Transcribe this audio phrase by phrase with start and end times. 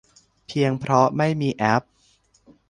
[0.47, 1.83] เพียงเพราะไม่มีแอป